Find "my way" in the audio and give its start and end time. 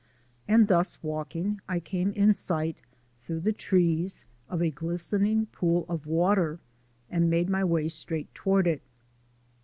7.51-7.87